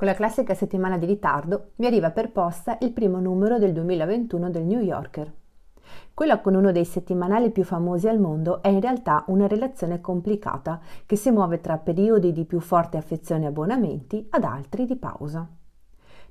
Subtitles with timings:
[0.00, 4.48] Con la classica settimana di ritardo mi arriva per posta il primo numero del 2021
[4.48, 5.30] del New Yorker.
[6.14, 10.80] Quella con uno dei settimanali più famosi al mondo è in realtà una relazione complicata
[11.04, 15.46] che si muove tra periodi di più forte affezione e abbonamenti ad altri di pausa.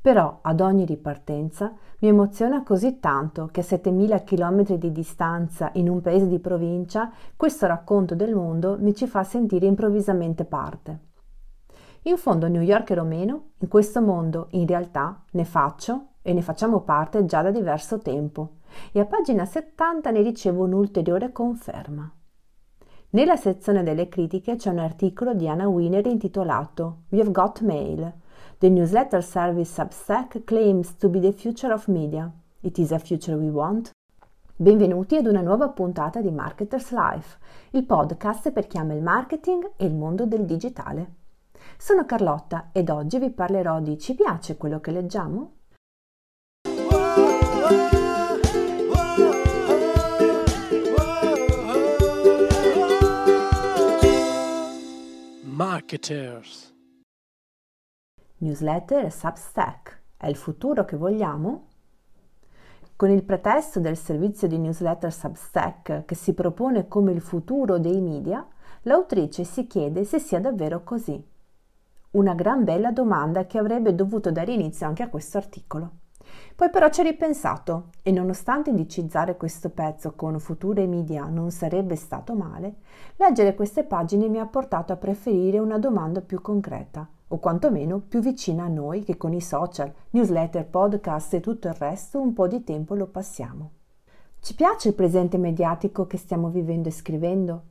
[0.00, 5.88] Però ad ogni ripartenza mi emoziona così tanto che a 7000 km di distanza in
[5.88, 11.14] un paese di provincia questo racconto del mondo mi ci fa sentire improvvisamente parte.
[12.06, 16.40] In fondo, New Yorker o meno, in questo mondo in realtà ne faccio e ne
[16.40, 18.58] facciamo parte già da diverso tempo
[18.92, 22.08] e a pagina 70 ne ricevo un'ulteriore conferma.
[23.10, 28.14] Nella sezione delle critiche c'è un articolo di Anna Wiener intitolato We've Got Mail.
[28.58, 32.30] The newsletter service Substack claims to be the future of media.
[32.60, 33.90] It is a future we want.
[34.54, 37.38] Benvenuti ad una nuova puntata di Marketers Life,
[37.70, 41.24] il podcast per chi ama il marketing e il mondo del digitale.
[41.78, 45.52] Sono Carlotta ed oggi vi parlerò di Ci piace quello che leggiamo?
[55.42, 56.74] Marketers
[58.38, 61.68] Newsletter e Substack è il futuro che vogliamo?
[62.96, 68.00] Con il pretesto del servizio di newsletter Substack che si propone come il futuro dei
[68.00, 68.46] media,
[68.82, 71.34] l'autrice si chiede se sia davvero così.
[72.16, 75.90] Una gran bella domanda che avrebbe dovuto dare inizio anche a questo articolo.
[76.56, 81.94] Poi però ci ho ripensato e nonostante indicizzare questo pezzo con future media non sarebbe
[81.94, 82.76] stato male,
[83.16, 88.20] leggere queste pagine mi ha portato a preferire una domanda più concreta o quantomeno più
[88.20, 92.48] vicina a noi che con i social, newsletter, podcast e tutto il resto un po'
[92.48, 93.72] di tempo lo passiamo.
[94.40, 97.62] Ci piace il presente mediatico che stiamo vivendo e scrivendo?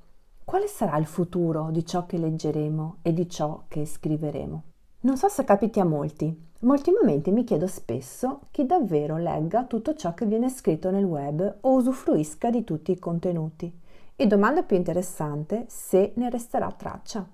[0.46, 4.64] Quale sarà il futuro di ciò che leggeremo e di ciò che scriveremo?
[5.02, 9.96] Non so se capiti a molti, ma ultimamente mi chiedo spesso chi davvero legga tutto
[9.96, 13.76] ciò che viene scritto nel web o usufruisca di tutti i contenuti.
[14.16, 17.28] E domanda più interessante, se ne resterà traccia.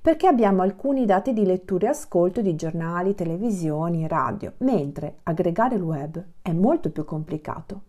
[0.00, 5.82] Perché abbiamo alcuni dati di lettura e ascolto di giornali, televisioni, radio, mentre aggregare il
[5.82, 7.82] web è molto più complicato.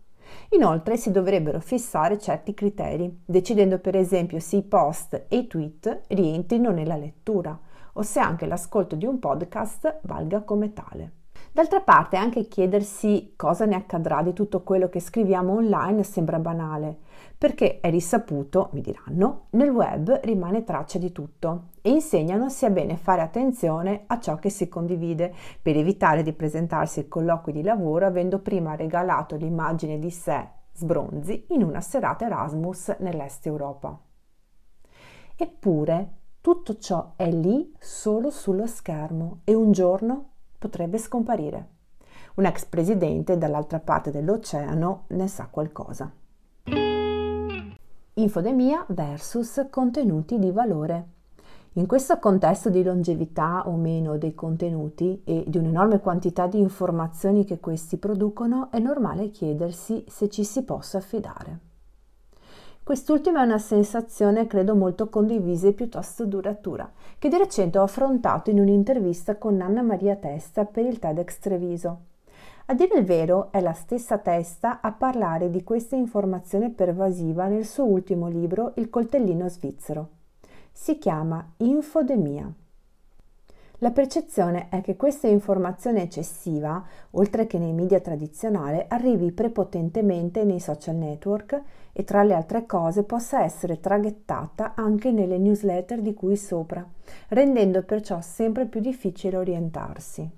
[0.50, 6.02] Inoltre si dovrebbero fissare certi criteri, decidendo per esempio se i post e i tweet
[6.08, 7.58] rientrino nella lettura
[7.94, 11.17] o se anche l'ascolto di un podcast valga come tale.
[11.58, 16.98] D'altra parte anche chiedersi cosa ne accadrà di tutto quello che scriviamo online sembra banale,
[17.36, 22.96] perché è risaputo, mi diranno, nel web rimane traccia di tutto e insegnano sia bene
[22.96, 28.06] fare attenzione a ciò che si condivide per evitare di presentarsi ai colloqui di lavoro
[28.06, 33.98] avendo prima regalato l'immagine di sé sbronzi in una serata Erasmus nell'est Europa.
[35.34, 41.68] Eppure tutto ciò è lì solo sullo schermo e un giorno potrebbe scomparire.
[42.34, 46.10] Un ex presidente dall'altra parte dell'oceano ne sa qualcosa.
[48.14, 51.06] Infodemia versus contenuti di valore.
[51.74, 57.44] In questo contesto di longevità o meno dei contenuti e di un'enorme quantità di informazioni
[57.44, 61.67] che questi producono, è normale chiedersi se ci si possa affidare.
[62.88, 68.48] Quest'ultima è una sensazione, credo, molto condivisa e piuttosto duratura, che di recente ho affrontato
[68.48, 71.98] in un'intervista con Anna Maria Testa per il TEDx Treviso.
[72.64, 77.66] A dire il vero, è la stessa Testa a parlare di questa informazione pervasiva nel
[77.66, 80.08] suo ultimo libro Il coltellino svizzero.
[80.72, 82.50] Si chiama Infodemia.
[83.80, 90.58] La percezione è che questa informazione eccessiva, oltre che nei media tradizionali, arrivi prepotentemente nei
[90.58, 91.62] social network
[91.92, 96.84] e tra le altre cose possa essere traghettata anche nelle newsletter di cui sopra,
[97.28, 100.28] rendendo perciò sempre più difficile orientarsi.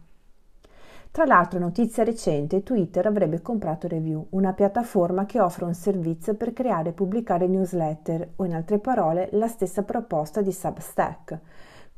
[1.10, 6.52] Tra l'altro, notizia recente, Twitter avrebbe comprato Review, una piattaforma che offre un servizio per
[6.52, 11.38] creare e pubblicare newsletter, o in altre parole la stessa proposta di Substack,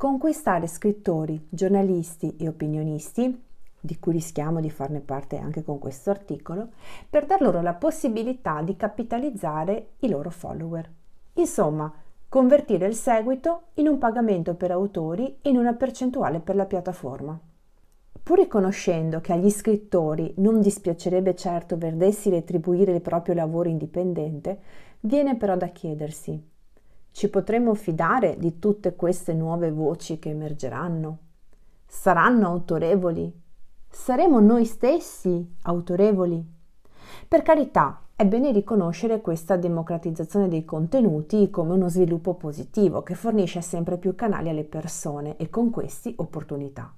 [0.02, 3.40] conquistare scrittori, giornalisti e opinionisti,
[3.78, 6.70] di cui rischiamo di farne parte anche con questo articolo,
[7.08, 10.90] per dar loro la possibilità di capitalizzare i loro follower.
[11.34, 11.94] Insomma,
[12.28, 17.38] convertire il seguito in un pagamento per autori e in una percentuale per la piattaforma.
[18.24, 24.58] Pur riconoscendo che agli scrittori non dispiacerebbe certo vedersi retribuire il proprio lavoro indipendente,
[24.98, 26.50] viene però da chiedersi:
[27.12, 31.18] ci potremmo fidare di tutte queste nuove voci che emergeranno?
[31.86, 33.32] Saranno autorevoli?
[33.88, 36.44] Saremo noi stessi autorevoli?
[37.28, 43.60] Per carità, è bene riconoscere questa democratizzazione dei contenuti come uno sviluppo positivo che fornisce
[43.60, 46.94] sempre più canali alle persone e con questi opportunità.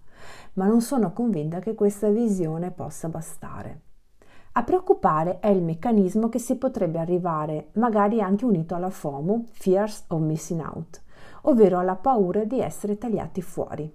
[0.54, 3.80] ma non sono convinta che questa visione possa bastare.
[4.56, 10.04] A preoccupare è il meccanismo che si potrebbe arrivare, magari anche unito alla FOMO, Fears
[10.08, 11.02] of Missing Out,
[11.42, 13.92] ovvero alla paura di essere tagliati fuori.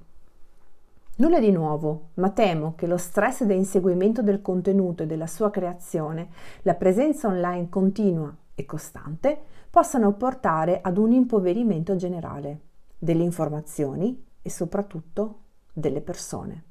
[1.15, 5.49] Nulla di nuovo, ma temo che lo stress da inseguimento del contenuto e della sua
[5.49, 6.27] creazione,
[6.63, 9.39] la presenza online continua e costante,
[9.69, 12.59] possano portare ad un impoverimento generale
[12.97, 15.39] delle informazioni e soprattutto
[15.71, 16.63] delle persone.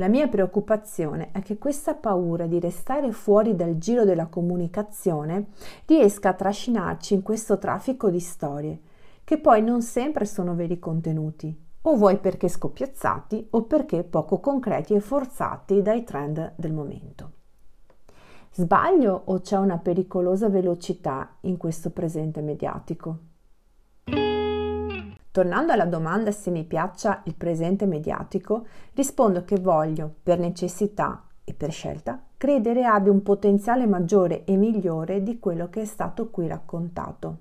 [0.00, 5.48] La mia preoccupazione è che questa paura di restare fuori dal giro della comunicazione
[5.84, 8.80] riesca a trascinarci in questo traffico di storie,
[9.22, 14.94] che poi non sempre sono veri contenuti, o vuoi perché scoppiazzati o perché poco concreti
[14.94, 17.32] e forzati dai trend del momento.
[18.52, 23.29] Sbaglio o c'è una pericolosa velocità in questo presente mediatico?
[25.32, 31.54] Tornando alla domanda se mi piaccia il presente mediatico, rispondo che voglio, per necessità e
[31.54, 36.48] per scelta, credere abbia un potenziale maggiore e migliore di quello che è stato qui
[36.48, 37.38] raccontato.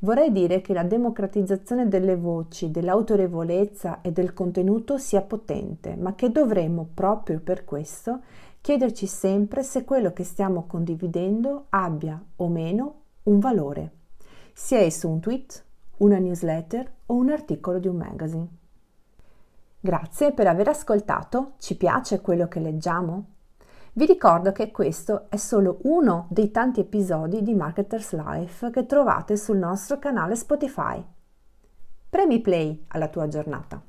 [0.00, 6.30] Vorrei dire che la democratizzazione delle voci, dell'autorevolezza e del contenuto sia potente, ma che
[6.30, 8.20] dovremmo, proprio per questo,
[8.60, 12.94] chiederci sempre se quello che stiamo condividendo abbia o meno
[13.24, 13.92] un valore,
[14.52, 15.64] sia esso un tweet,
[16.00, 18.48] una newsletter o un articolo di un magazine.
[19.80, 23.24] Grazie per aver ascoltato, ci piace quello che leggiamo?
[23.92, 29.36] Vi ricordo che questo è solo uno dei tanti episodi di Marketers Life che trovate
[29.36, 31.02] sul nostro canale Spotify.
[32.08, 33.82] Premi play alla tua giornata.